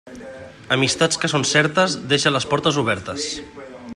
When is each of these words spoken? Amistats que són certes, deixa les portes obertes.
Amistats 0.75 1.19
que 1.25 1.29
són 1.33 1.45
certes, 1.51 1.99
deixa 2.13 2.33
les 2.37 2.49
portes 2.55 2.83
obertes. 2.87 3.29